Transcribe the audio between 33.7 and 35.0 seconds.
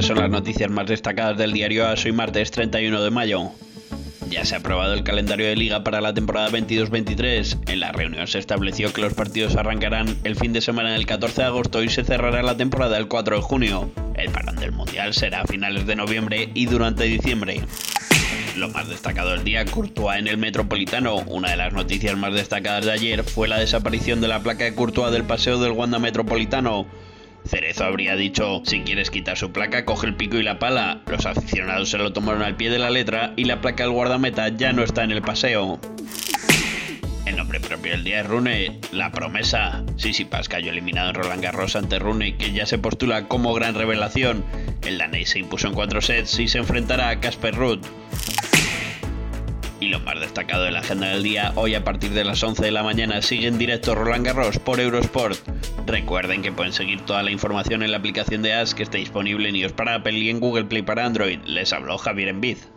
del guardameta ya no